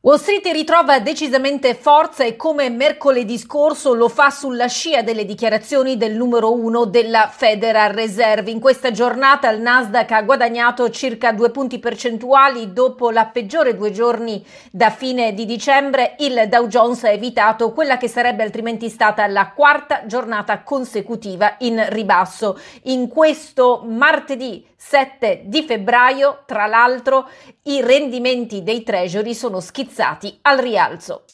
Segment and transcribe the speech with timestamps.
[0.00, 5.96] Wall Street ritrova decisamente forza e come mercoledì scorso lo fa sulla scia delle dichiarazioni
[5.96, 8.52] del numero uno della Federal Reserve.
[8.52, 13.90] In questa giornata il Nasdaq ha guadagnato circa due punti percentuali dopo la peggiore due
[13.90, 14.40] giorni
[14.70, 16.14] da fine di dicembre.
[16.20, 21.84] Il Dow Jones ha evitato quella che sarebbe altrimenti stata la quarta giornata consecutiva in
[21.88, 22.56] ribasso.
[22.84, 27.28] In questo martedì 7 di febbraio, tra l'altro,
[27.64, 29.96] i rendimenti dei treasury sono schizzati
[30.42, 31.24] al rialzo.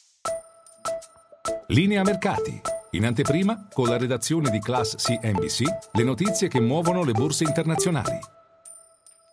[1.67, 2.61] Linea mercati.
[2.91, 8.17] In anteprima, con la redazione di Class CNBC, le notizie che muovono le borse internazionali.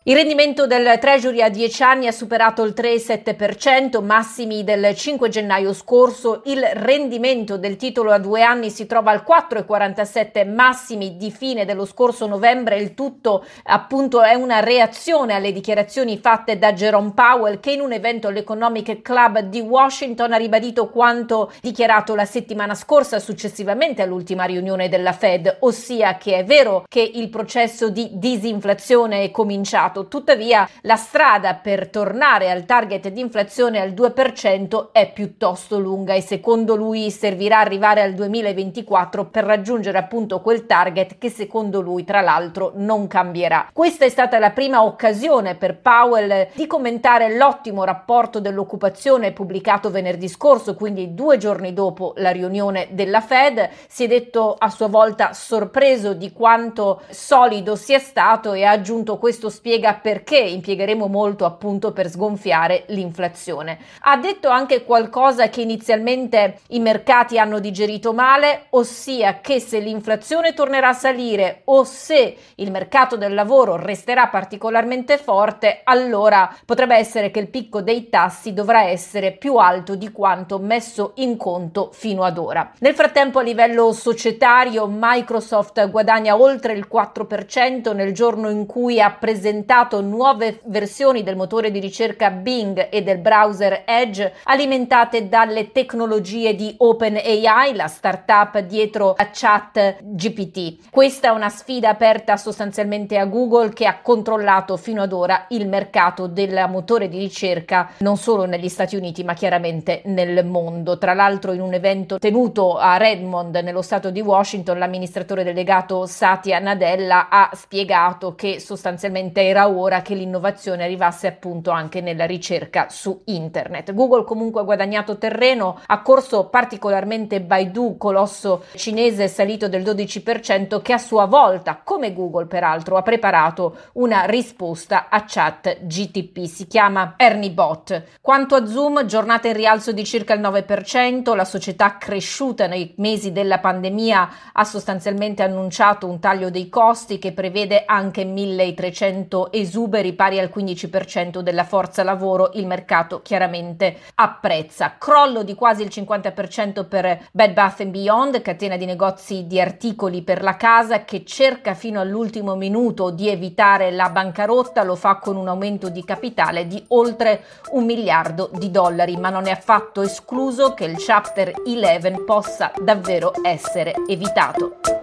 [0.04, 5.72] Il rendimento del Treasury a 10 anni ha superato il 3,7%, massimi del 5 gennaio
[5.72, 6.42] scorso.
[6.46, 11.84] Il rendimento del titolo a due anni si trova al 4,47, massimi di fine dello
[11.84, 12.78] scorso novembre.
[12.78, 17.92] Il tutto appunto è una reazione alle dichiarazioni fatte da Jerome Powell che in un
[17.92, 24.88] evento all'Economic Club di Washington ha ribadito quanto dichiarato la settimana scorsa successivamente all'ultima riunione
[24.88, 30.08] della Fed, ossia che è vero che il processo di disinflazione è cominciato passato.
[30.08, 36.22] Tuttavia, la strada per tornare al target di inflazione al 2% è piuttosto lunga e
[36.22, 42.22] secondo lui servirà arrivare al 2024 per raggiungere appunto quel target che secondo lui tra
[42.22, 43.68] l'altro non cambierà.
[43.72, 50.28] Questa è stata la prima occasione per Powell di commentare l'ottimo rapporto dell'occupazione pubblicato venerdì
[50.28, 53.68] scorso, quindi due giorni dopo la riunione della Fed.
[53.86, 59.18] Si è detto a sua volta sorpreso di quanto solido sia stato e ha aggiunto
[59.18, 63.78] questo spiega spiega perché impiegheremo molto appunto per sgonfiare l'inflazione.
[64.02, 70.54] Ha detto anche qualcosa che inizialmente i mercati hanno digerito male, ossia che se l'inflazione
[70.54, 77.30] tornerà a salire o se il mercato del lavoro resterà particolarmente forte, allora potrebbe essere
[77.32, 82.22] che il picco dei tassi dovrà essere più alto di quanto messo in conto fino
[82.22, 82.70] ad ora.
[82.78, 89.10] Nel frattempo a livello societario Microsoft guadagna oltre il 4% nel giorno in cui ha
[89.10, 95.72] presentato presentato nuove versioni del motore di ricerca Bing e del browser Edge alimentate dalle
[95.72, 100.90] tecnologie di OpenAI, la startup dietro a Chat GPT.
[100.90, 105.66] Questa è una sfida aperta sostanzialmente a Google che ha controllato fino ad ora il
[105.66, 110.98] mercato del motore di ricerca non solo negli Stati Uniti ma chiaramente nel mondo.
[110.98, 116.58] Tra l'altro in un evento tenuto a Redmond nello stato di Washington l'amministratore delegato Satya
[116.58, 122.86] Nadella ha spiegato che sostanzialmente era era ora che l'innovazione arrivasse appunto anche nella ricerca
[122.88, 123.94] su internet.
[123.94, 130.92] Google comunque ha guadagnato terreno, ha corso particolarmente Baidu, colosso cinese salito del 12%, che
[130.92, 137.14] a sua volta, come Google peraltro, ha preparato una risposta a chat GTP, si chiama
[137.16, 138.02] Ernie Bot.
[138.20, 143.32] Quanto a Zoom, giornata in rialzo di circa il 9%, la società cresciuta nei mesi
[143.32, 150.38] della pandemia ha sostanzialmente annunciato un taglio dei costi che prevede anche 1300 esuberi pari
[150.38, 154.96] al 15% della forza lavoro, il mercato chiaramente apprezza.
[154.98, 160.42] Crollo di quasi il 50% per Bed Bath Beyond, catena di negozi di articoli per
[160.42, 165.48] la casa che cerca fino all'ultimo minuto di evitare la bancarotta, lo fa con un
[165.48, 170.84] aumento di capitale di oltre un miliardo di dollari, ma non è affatto escluso che
[170.84, 175.01] il Chapter 11 possa davvero essere evitato.